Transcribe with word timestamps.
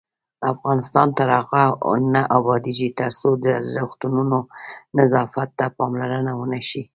افغانستان 0.53 1.07
تر 1.17 1.29
هغو 1.37 1.91
نه 2.13 2.21
ابادیږي، 2.37 2.89
ترڅو 2.99 3.29
د 3.45 3.45
روغتونونو 3.77 4.37
نظافت 4.97 5.49
ته 5.59 5.65
پاملرنه 5.77 6.31
ونشي. 6.35 6.83